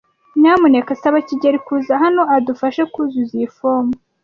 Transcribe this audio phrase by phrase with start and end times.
[0.39, 3.93] Nyamuneka saba kigeli kuza hano adufashe kuzuza iyi fomu.